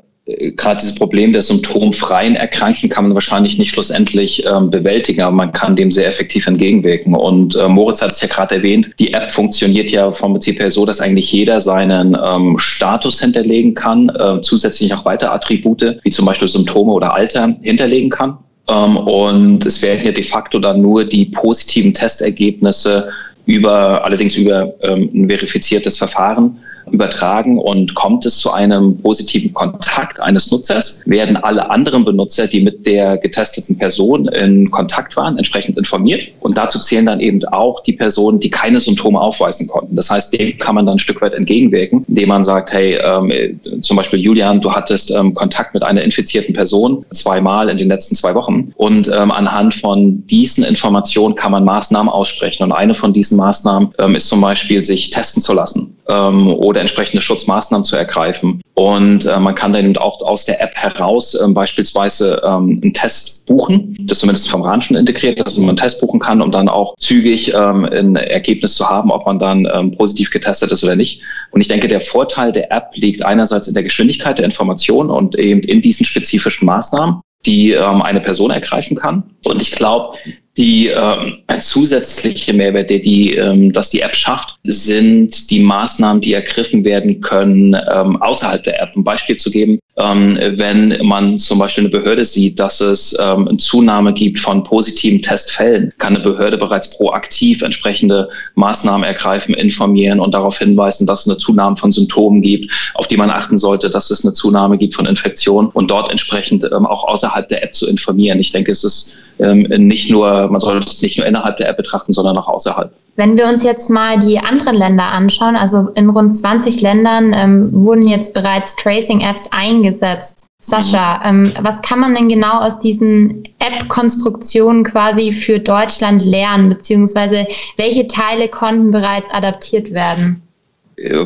[0.56, 5.52] gerade dieses Problem der symptomfreien Erkrankten kann man wahrscheinlich nicht schlussendlich ähm, bewältigen, aber man
[5.52, 7.14] kann dem sehr effektiv entgegenwirken.
[7.14, 10.70] Und äh, Moritz hat es ja gerade erwähnt, die App funktioniert ja vom Prinzip her
[10.70, 16.10] so, dass eigentlich jeder seinen ähm, Status hinterlegen kann, äh, zusätzlich auch weitere Attribute, wie
[16.10, 18.36] zum Beispiel Symptome oder Alter, hinterlegen kann.
[18.68, 23.08] Ähm, und es werden ja de facto dann nur die positiven Testergebnisse
[23.46, 26.58] über, allerdings über ähm, ein verifiziertes Verfahren
[26.92, 32.60] übertragen und kommt es zu einem positiven Kontakt eines Nutzers, werden alle anderen Benutzer, die
[32.60, 36.28] mit der getesteten Person in Kontakt waren, entsprechend informiert.
[36.40, 39.96] Und dazu zählen dann eben auch die Personen, die keine Symptome aufweisen konnten.
[39.96, 43.60] Das heißt, dem kann man dann ein Stück weit entgegenwirken, indem man sagt, hey, ähm,
[43.82, 48.14] zum Beispiel Julian, du hattest ähm, Kontakt mit einer infizierten Person zweimal in den letzten
[48.14, 48.72] zwei Wochen.
[48.76, 52.64] Und ähm, anhand von diesen Informationen kann man Maßnahmen aussprechen.
[52.64, 56.48] Und eine von diesen Maßnahmen ähm, ist zum Beispiel, sich testen zu lassen ähm,
[56.78, 58.60] oder entsprechende Schutzmaßnahmen zu ergreifen.
[58.74, 62.94] Und äh, man kann dann eben auch aus der App heraus ähm, beispielsweise ähm, einen
[62.94, 66.52] Test buchen, das zumindest vom RAN schon integriert, dass man einen Test buchen kann, um
[66.52, 70.84] dann auch zügig ähm, ein Ergebnis zu haben, ob man dann ähm, positiv getestet ist
[70.84, 71.20] oder nicht.
[71.50, 75.36] Und ich denke, der Vorteil der App liegt einerseits in der Geschwindigkeit der Information und
[75.36, 79.22] eben in diesen spezifischen Maßnahmen die ähm, eine Person ergreifen kann.
[79.44, 80.18] Und ich glaube,
[80.58, 86.32] die ähm, zusätzliche Mehrwert, der die, ähm, dass die App schafft, sind die Maßnahmen, die
[86.32, 88.96] ergriffen werden können, ähm, außerhalb der App.
[88.96, 93.46] Ein Beispiel zu geben, ähm, wenn man zum Beispiel eine Behörde sieht, dass es ähm,
[93.46, 100.18] eine Zunahme gibt von positiven Testfällen, kann eine Behörde bereits proaktiv entsprechende Maßnahmen ergreifen, informieren
[100.18, 103.90] und darauf hinweisen, dass es eine Zunahme von Symptomen gibt, auf die man achten sollte,
[103.90, 107.76] dass es eine Zunahme gibt von Infektionen und dort entsprechend ähm, auch außerhalb der App
[107.76, 108.40] zu informieren.
[108.40, 111.76] Ich denke, es ist ähm, nicht nur, man sollte es nicht nur innerhalb der App
[111.76, 112.92] betrachten, sondern auch außerhalb.
[113.16, 117.68] Wenn wir uns jetzt mal die anderen Länder anschauen, also in rund 20 Ländern ähm,
[117.72, 120.46] wurden jetzt bereits Tracing-Apps eingesetzt.
[120.60, 127.46] Sascha, ähm, was kann man denn genau aus diesen App-Konstruktionen quasi für Deutschland lernen, beziehungsweise
[127.76, 130.42] welche Teile konnten bereits adaptiert werden?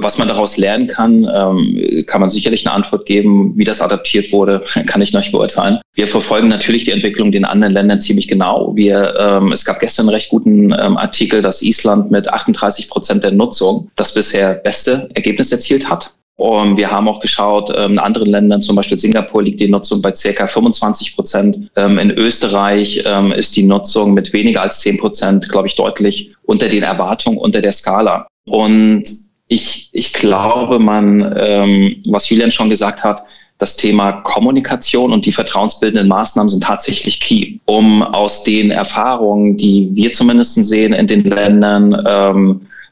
[0.01, 3.53] Was man daraus lernen kann, ähm, kann man sicherlich eine Antwort geben.
[3.57, 5.81] Wie das adaptiert wurde, kann ich noch nicht beurteilen.
[5.95, 8.73] Wir verfolgen natürlich die Entwicklung in den anderen Ländern ziemlich genau.
[8.75, 13.25] Wir, ähm, es gab gestern einen recht guten ähm, Artikel, dass Island mit 38 Prozent
[13.25, 16.15] der Nutzung das bisher beste Ergebnis erzielt hat.
[16.37, 20.15] Und wir haben auch geschaut, in anderen Ländern, zum Beispiel Singapur, liegt die Nutzung bei
[20.15, 21.71] circa 25 Prozent.
[21.77, 23.05] In Österreich
[23.37, 27.61] ist die Nutzung mit weniger als 10 Prozent, glaube ich, deutlich unter den Erwartungen, unter
[27.61, 28.27] der Skala.
[28.47, 29.05] Und
[29.53, 31.21] ich, ich glaube, man,
[32.07, 33.23] was Julian schon gesagt hat,
[33.59, 39.91] das Thema Kommunikation und die vertrauensbildenden Maßnahmen sind tatsächlich key, um aus den Erfahrungen, die
[39.93, 41.91] wir zumindest sehen in den Ländern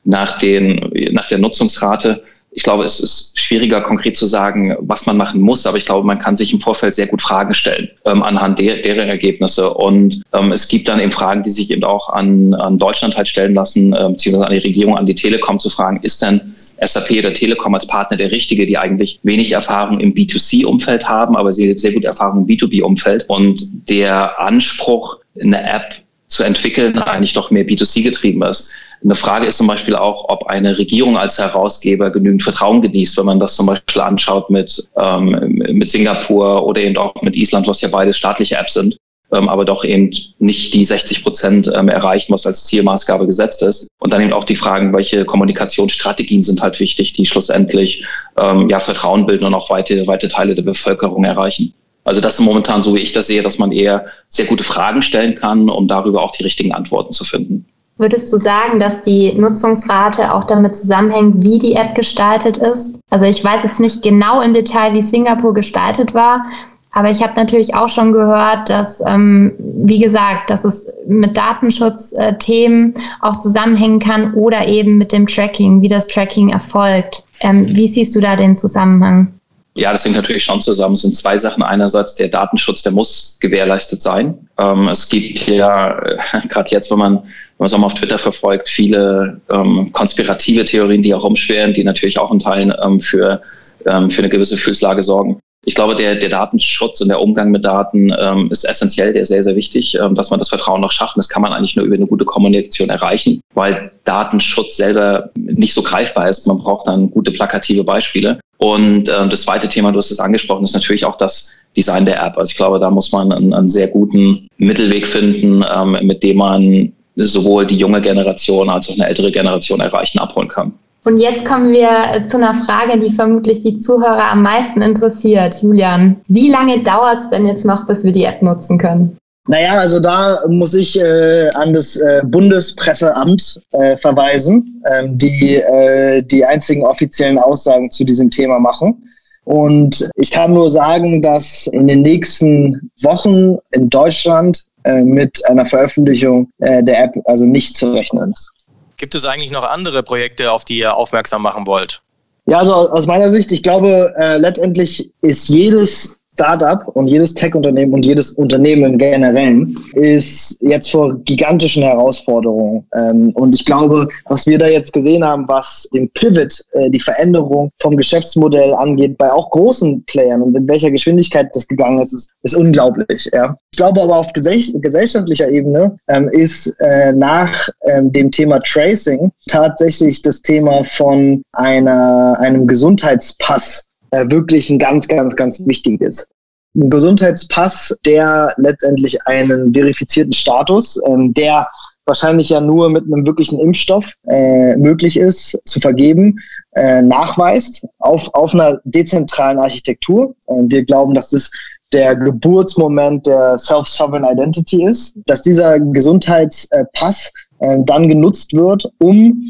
[0.05, 5.17] nach, den, nach der Nutzungsrate, ich glaube, es ist schwieriger, konkret zu sagen, was man
[5.17, 8.23] machen muss, aber ich glaube, man kann sich im Vorfeld sehr gut Fragen stellen ähm,
[8.23, 9.73] anhand der, deren Ergebnisse.
[9.73, 13.29] Und ähm, es gibt dann eben Fragen, die sich eben auch an, an Deutschland halt
[13.29, 16.41] stellen lassen, äh, beziehungsweise an die Regierung, an die Telekom zu fragen, ist denn
[16.85, 21.53] SAP oder Telekom als Partner der richtige, die eigentlich wenig Erfahrung im B2C-Umfeld haben, aber
[21.53, 23.27] sehr, sehr gute Erfahrung im B2B-Umfeld.
[23.29, 25.95] Und der Anspruch, eine App
[26.27, 28.73] zu entwickeln, eigentlich doch mehr B2C getrieben ist.
[29.03, 33.25] Eine Frage ist zum Beispiel auch, ob eine Regierung als Herausgeber genügend Vertrauen genießt, wenn
[33.25, 37.81] man das zum Beispiel anschaut mit, ähm, mit Singapur oder eben auch mit Island, was
[37.81, 38.99] ja beide staatliche Apps sind,
[39.33, 43.89] ähm, aber doch eben nicht die 60 Prozent ähm, erreichen, was als Zielmaßgabe gesetzt ist.
[44.01, 48.05] Und dann eben auch die Fragen, welche Kommunikationsstrategien sind halt wichtig, die schlussendlich
[48.39, 51.73] ähm, ja, Vertrauen bilden und auch weite, weite Teile der Bevölkerung erreichen.
[52.05, 55.01] Also das ist momentan so, wie ich das sehe, dass man eher sehr gute Fragen
[55.01, 57.67] stellen kann, um darüber auch die richtigen Antworten zu finden.
[58.01, 62.99] Würdest du sagen, dass die Nutzungsrate auch damit zusammenhängt, wie die App gestaltet ist?
[63.11, 66.47] Also ich weiß jetzt nicht genau im Detail, wie Singapur gestaltet war,
[66.93, 72.95] aber ich habe natürlich auch schon gehört, dass, ähm, wie gesagt, dass es mit Datenschutzthemen
[72.95, 77.25] äh, auch zusammenhängen kann oder eben mit dem Tracking, wie das Tracking erfolgt.
[77.41, 79.35] Ähm, wie siehst du da den Zusammenhang?
[79.75, 80.95] Ja, das hängt natürlich schon zusammen.
[80.95, 81.63] Es sind zwei Sachen.
[81.63, 84.49] Einerseits der Datenschutz, der muss gewährleistet sein.
[84.57, 86.17] Ähm, es gibt ja, äh,
[86.49, 87.23] gerade jetzt, wenn man
[87.61, 91.85] wenn man es auch mal auf Twitter verfolgt, viele ähm, konspirative Theorien, die herumschweren, die
[91.85, 93.43] natürlich auch in Teilen ähm, für,
[93.85, 95.39] ähm, für eine gewisse Fühlslage sorgen.
[95.67, 99.29] Ich glaube, der, der Datenschutz und der Umgang mit Daten ähm, ist essentiell, der ist
[99.29, 101.17] sehr, sehr wichtig, ähm, dass man das Vertrauen noch schafft.
[101.17, 105.75] Und das kann man eigentlich nur über eine gute Kommunikation erreichen, weil Datenschutz selber nicht
[105.75, 106.47] so greifbar ist.
[106.47, 108.41] Man braucht dann gute plakative Beispiele.
[108.57, 112.23] Und ähm, das zweite Thema, du hast es angesprochen, ist natürlich auch das Design der
[112.23, 112.39] App.
[112.39, 116.39] Also ich glaube, da muss man einen, einen sehr guten Mittelweg finden, ähm, mit dem
[116.39, 116.93] man
[117.27, 120.73] sowohl die junge Generation als auch eine ältere Generation erreichen, abholen kann.
[121.05, 125.63] Und jetzt kommen wir zu einer Frage, die vermutlich die Zuhörer am meisten interessiert.
[125.63, 129.17] Julian, wie lange dauert es denn jetzt noch, bis wir die App nutzen können?
[129.49, 136.23] Naja, also da muss ich äh, an das äh, Bundespresseamt äh, verweisen, ähm, die äh,
[136.23, 139.03] die einzigen offiziellen Aussagen zu diesem Thema machen.
[139.45, 145.67] Und ich kann nur sagen, dass in den nächsten Wochen in Deutschland äh, mit einer
[145.67, 148.51] Veröffentlichung äh, der App also nicht zu rechnen ist.
[148.97, 152.03] Gibt es eigentlich noch andere Projekte, auf die ihr aufmerksam machen wollt?
[152.47, 157.93] Ja, also aus meiner Sicht, ich glaube, äh, letztendlich ist jedes Startup und jedes Tech-Unternehmen
[157.93, 162.87] und jedes Unternehmen generell ist jetzt vor gigantischen Herausforderungen.
[162.95, 166.99] Ähm, und ich glaube, was wir da jetzt gesehen haben, was den Pivot, äh, die
[166.99, 172.15] Veränderung vom Geschäftsmodell angeht, bei auch großen Playern und in welcher Geschwindigkeit das gegangen ist,
[172.15, 173.29] ist, ist unglaublich.
[173.35, 173.59] Ja.
[173.73, 180.23] Ich glaube aber auf gesellschaftlicher Ebene ähm, ist äh, nach ähm, dem Thema Tracing tatsächlich
[180.23, 186.27] das Thema von einer, einem Gesundheitspass äh, wirklich ein ganz, ganz, ganz wichtiges.
[186.75, 191.67] Ein Gesundheitspass, der letztendlich einen verifizierten Status, ähm, der
[192.07, 196.39] wahrscheinlich ja nur mit einem wirklichen Impfstoff äh, möglich ist zu vergeben,
[196.73, 200.35] äh, nachweist auf, auf einer dezentralen Architektur.
[200.47, 201.51] Äh, wir glauben, dass das
[201.93, 209.43] der Geburtsmoment der Self-Sovereign Identity ist, dass dieser Gesundheitspass äh, dann genutzt wird, um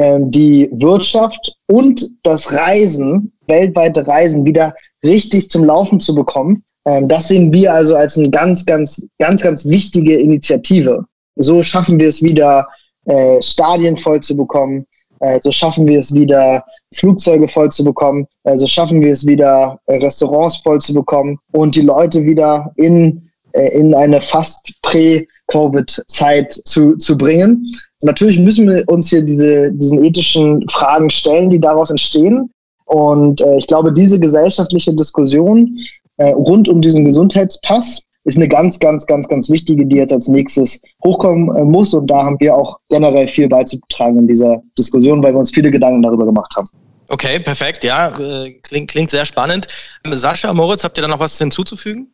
[0.00, 6.62] die Wirtschaft und das Reisen, weltweite Reisen wieder richtig zum Laufen zu bekommen.
[6.88, 11.04] Ähm, das sehen wir also als eine ganz, ganz, ganz, ganz wichtige Initiative.
[11.36, 12.66] So schaffen wir es wieder,
[13.04, 14.86] äh, Stadien voll zu bekommen.
[15.20, 18.26] Äh, so schaffen wir es wieder, Flugzeuge voll zu bekommen.
[18.44, 23.30] Äh, so schaffen wir es wieder, Restaurants voll zu bekommen und die Leute wieder in,
[23.52, 27.66] in eine fast prä-Covid-Zeit zu, zu bringen.
[28.00, 32.50] Natürlich müssen wir uns hier diese, diesen ethischen Fragen stellen, die daraus entstehen.
[32.84, 35.78] Und äh, ich glaube, diese gesellschaftliche Diskussion
[36.16, 40.28] äh, rund um diesen Gesundheitspass ist eine ganz, ganz, ganz, ganz wichtige, die jetzt als
[40.28, 41.92] nächstes hochkommen äh, muss.
[41.92, 45.70] Und da haben wir auch generell viel beizutragen in dieser Diskussion, weil wir uns viele
[45.70, 46.66] Gedanken darüber gemacht haben.
[47.08, 47.84] Okay, perfekt.
[47.84, 49.66] Ja, äh, klingt, klingt sehr spannend.
[50.06, 52.12] Sascha, Moritz, habt ihr da noch was hinzuzufügen?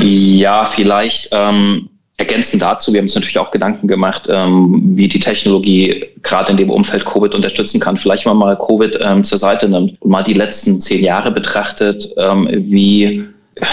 [0.00, 1.30] Ja, vielleicht.
[1.32, 6.52] Ähm, Ergänzend dazu, wir haben uns natürlich auch Gedanken gemacht, ähm, wie die Technologie gerade
[6.52, 7.96] in dem Umfeld Covid unterstützen kann.
[7.96, 12.08] Vielleicht mal mal Covid ähm, zur Seite nimmt und mal die letzten zehn Jahre betrachtet,
[12.16, 13.24] ähm, wie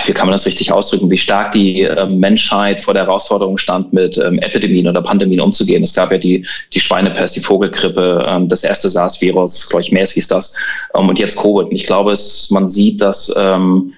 [0.06, 3.92] wie kann man das richtig ausdrücken, wie stark die äh, Menschheit vor der Herausforderung stand,
[3.94, 5.82] mit ähm, Epidemien oder Pandemien umzugehen.
[5.82, 10.12] Es gab ja die, die Schweinepest, die Vogelgrippe, ähm, das erste SARS-Virus, glaube ich, MERS
[10.12, 10.56] hieß das,
[10.96, 11.70] ähm, und jetzt Covid.
[11.70, 13.94] Und ich glaube, es, man sieht, dass ähm,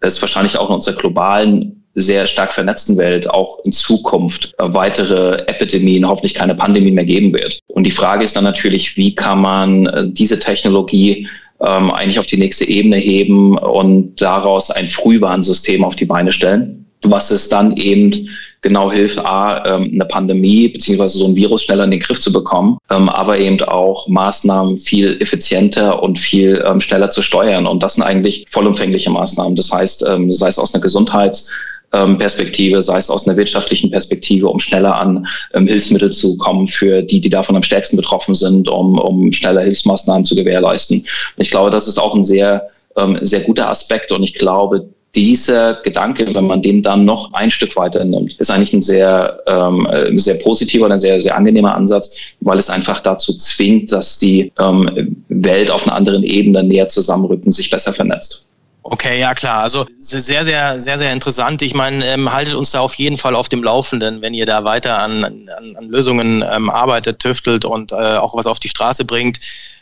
[0.00, 6.06] es wahrscheinlich auch in unserer globalen sehr stark vernetzten Welt auch in Zukunft weitere Epidemien,
[6.06, 7.58] hoffentlich keine Pandemie mehr geben wird.
[7.68, 11.28] Und die Frage ist dann natürlich, wie kann man äh, diese Technologie
[11.60, 16.86] ähm, eigentlich auf die nächste Ebene heben und daraus ein Frühwarnsystem auf die Beine stellen,
[17.02, 18.28] was es dann eben
[18.60, 22.32] genau hilft, A, ähm, eine Pandemie beziehungsweise so ein Virus schneller in den Griff zu
[22.32, 27.66] bekommen, ähm, aber eben auch Maßnahmen viel effizienter und viel ähm, schneller zu steuern.
[27.66, 29.54] Und das sind eigentlich vollumfängliche Maßnahmen.
[29.54, 31.52] Das heißt, ähm, sei es aus einer Gesundheits-
[31.90, 37.02] Perspektive, sei es aus einer wirtschaftlichen Perspektive, um schneller an ähm, Hilfsmittel zu kommen für
[37.02, 41.06] die, die davon am stärksten betroffen sind, um, um schneller Hilfsmaßnahmen zu gewährleisten.
[41.38, 45.76] Ich glaube, das ist auch ein sehr, ähm, sehr guter Aspekt und ich glaube, dieser
[45.82, 49.86] Gedanke, wenn man den dann noch ein Stück weiter nimmt, ist eigentlich ein sehr, ähm,
[49.86, 54.18] äh, sehr positiver und ein sehr, sehr angenehmer Ansatz, weil es einfach dazu zwingt, dass
[54.18, 58.47] die ähm, Welt auf einer anderen Ebene näher zusammenrückt und sich besser vernetzt.
[58.90, 59.62] Okay, ja klar.
[59.62, 61.60] Also sehr, sehr, sehr, sehr interessant.
[61.60, 64.64] Ich meine, ähm, haltet uns da auf jeden Fall auf dem Laufenden, wenn ihr da
[64.64, 69.04] weiter an, an, an Lösungen ähm, arbeitet, tüftelt und äh, auch was auf die Straße
[69.04, 69.40] bringt.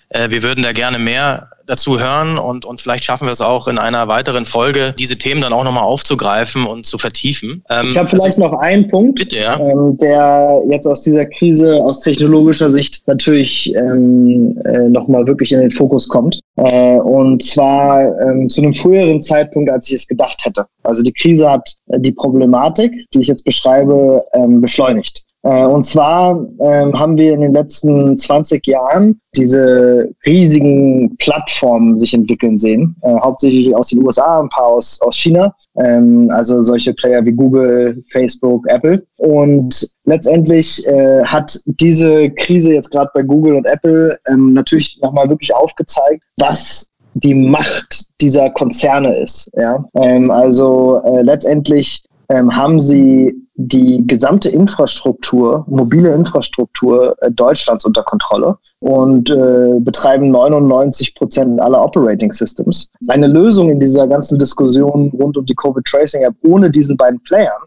[0.09, 3.69] Äh, wir würden da gerne mehr dazu hören und, und vielleicht schaffen wir es auch
[3.69, 7.65] in einer weiteren Folge, diese Themen dann auch nochmal aufzugreifen und zu vertiefen.
[7.71, 9.59] Ähm, ich habe vielleicht also, noch einen Punkt, bitte, ja.
[9.59, 15.61] ähm, der jetzt aus dieser Krise aus technologischer Sicht natürlich ähm, äh, nochmal wirklich in
[15.61, 16.41] den Fokus kommt.
[16.57, 20.67] Äh, und zwar ähm, zu einem früheren Zeitpunkt, als ich es gedacht hätte.
[20.85, 25.26] Also die Krise hat äh, die Problematik, die ich jetzt beschreibe, ähm, beschleunigt.
[25.47, 32.15] Äh, und zwar ähm, haben wir in den letzten 20 Jahren diese riesigen Plattformen sich
[32.15, 36.95] entwickeln sehen, äh, hauptsächlich aus den USA, ein paar aus, aus China, ähm, also solche
[36.95, 39.07] Player wie Google, Facebook, Apple.
[39.19, 45.29] Und letztendlich äh, hat diese Krise jetzt gerade bei Google und Apple ähm, natürlich nochmal
[45.29, 49.51] wirklich aufgezeigt, was die Macht dieser Konzerne ist.
[49.57, 49.85] Ja?
[49.95, 58.03] Ähm, also äh, letztendlich ähm, haben sie die gesamte Infrastruktur, mobile Infrastruktur äh, Deutschlands unter
[58.03, 62.91] Kontrolle und äh, betreiben 99 Prozent aller Operating Systems.
[63.09, 67.23] Eine Lösung in dieser ganzen Diskussion rund um die Covid Tracing App ohne diesen beiden
[67.23, 67.63] Playern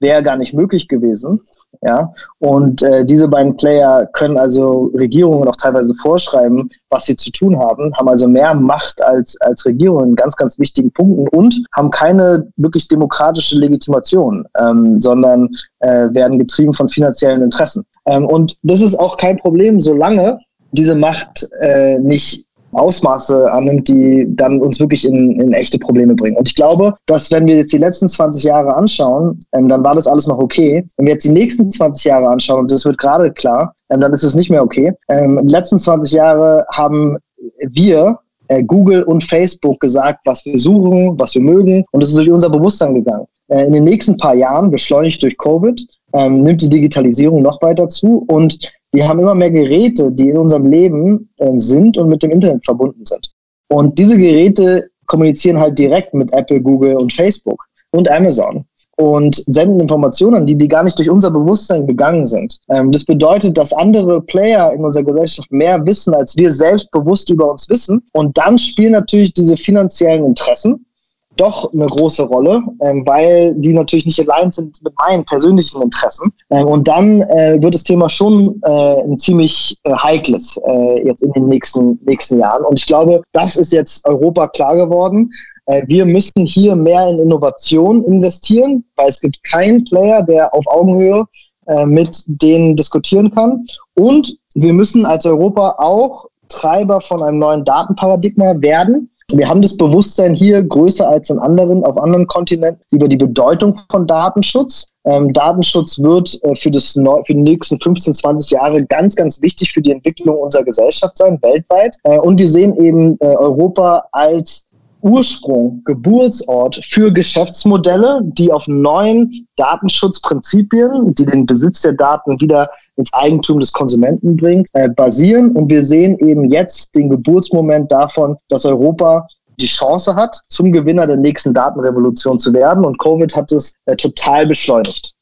[0.00, 1.40] wäre gar nicht möglich gewesen.
[1.82, 7.30] Ja, und äh, diese beiden Player können also Regierungen auch teilweise vorschreiben, was sie zu
[7.30, 11.64] tun haben, haben also mehr Macht als, als Regierungen in ganz, ganz wichtigen Punkten und
[11.72, 17.84] haben keine wirklich demokratische Legitimation, ähm, sondern äh, werden getrieben von finanziellen Interessen.
[18.06, 20.38] Ähm, und das ist auch kein Problem, solange
[20.72, 26.36] diese Macht äh, nicht Ausmaße annimmt, die dann uns wirklich in, in echte Probleme bringen.
[26.36, 29.94] Und ich glaube, dass wenn wir jetzt die letzten 20 Jahre anschauen, ähm, dann war
[29.94, 30.84] das alles noch okay.
[30.96, 34.12] Wenn wir jetzt die nächsten 20 Jahre anschauen, und das wird gerade klar, ähm, dann
[34.12, 34.92] ist es nicht mehr okay.
[35.08, 37.16] Ähm, die letzten 20 Jahre haben
[37.60, 41.84] wir äh, Google und Facebook gesagt, was wir suchen, was wir mögen.
[41.92, 43.26] Und es ist durch unser Bewusstsein gegangen.
[43.48, 45.80] Äh, in den nächsten paar Jahren, beschleunigt durch Covid,
[46.12, 48.24] ähm, nimmt die Digitalisierung noch weiter zu.
[48.28, 48.58] Und
[48.94, 52.64] wir haben immer mehr Geräte, die in unserem Leben äh, sind und mit dem Internet
[52.64, 53.30] verbunden sind.
[53.68, 58.64] Und diese Geräte kommunizieren halt direkt mit Apple, Google und Facebook und Amazon
[58.96, 62.60] und senden Informationen, die, die gar nicht durch unser Bewusstsein gegangen sind.
[62.68, 67.28] Ähm, das bedeutet, dass andere Player in unserer Gesellschaft mehr wissen, als wir selbst bewusst
[67.30, 68.02] über uns wissen.
[68.12, 70.86] Und dann spielen natürlich diese finanziellen Interessen
[71.36, 76.32] doch eine große Rolle, ähm, weil die natürlich nicht allein sind mit meinen persönlichen Interessen.
[76.50, 81.22] Ähm, und dann äh, wird das Thema schon äh, ein ziemlich äh, heikles äh, jetzt
[81.22, 82.64] in den nächsten, nächsten Jahren.
[82.64, 85.30] Und ich glaube, das ist jetzt Europa klar geworden.
[85.66, 90.66] Äh, wir müssen hier mehr in Innovation investieren, weil es gibt keinen Player, der auf
[90.66, 91.24] Augenhöhe
[91.66, 93.64] äh, mit denen diskutieren kann.
[93.94, 99.76] Und wir müssen als Europa auch Treiber von einem neuen Datenparadigma werden wir haben das
[99.76, 104.90] Bewusstsein hier größer als in anderen, auf anderen Kontinenten über die Bedeutung von Datenschutz.
[105.04, 109.72] Ähm, Datenschutz wird äh, für, das, für die nächsten 15, 20 Jahre ganz, ganz wichtig
[109.72, 111.96] für die Entwicklung unserer Gesellschaft sein, weltweit.
[112.04, 114.66] Äh, und wir sehen eben äh, Europa als
[115.04, 123.12] Ursprung, Geburtsort für Geschäftsmodelle, die auf neuen Datenschutzprinzipien, die den Besitz der Daten wieder ins
[123.12, 125.52] Eigentum des Konsumenten bringen, äh, basieren.
[125.52, 129.28] Und wir sehen eben jetzt den Geburtsmoment davon, dass Europa
[129.60, 132.84] die Chance hat, zum Gewinner der nächsten Datenrevolution zu werden.
[132.84, 135.14] Und Covid hat es äh, total beschleunigt.